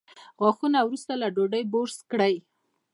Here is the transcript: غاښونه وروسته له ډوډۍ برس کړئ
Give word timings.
غاښونه 0.41 0.79
وروسته 0.83 1.13
له 1.21 1.27
ډوډۍ 1.35 1.63
برس 1.73 1.97
کړئ 2.11 2.35